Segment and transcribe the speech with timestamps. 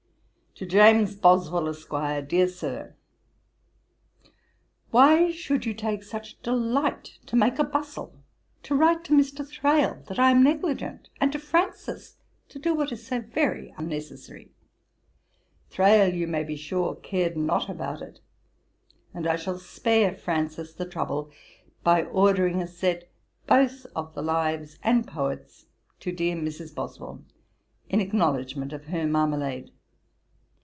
[0.53, 2.27] 'TO JAMES BOSWELL, ESQ.
[2.27, 2.95] 'DEAR SIR,
[4.91, 8.19] 'Why should you take such delight to make a bustle,
[8.63, 9.47] to write to Mr.
[9.47, 12.17] Thrale that I am negligent, and to Francis
[12.49, 14.51] to do what is so very unnecessary.
[15.71, 18.19] Thrale, you may be sure, cared not about it;
[19.15, 21.31] and I shall spare Francis the trouble,
[21.83, 23.09] by ordering a set
[23.47, 25.65] both of the Lives and Poets
[26.01, 26.75] to dear Mrs.
[26.75, 27.23] Boswell,
[27.89, 29.71] in acknowledgement of her marmalade.